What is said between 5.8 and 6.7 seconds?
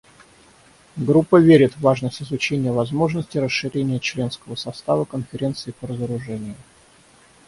разоружению.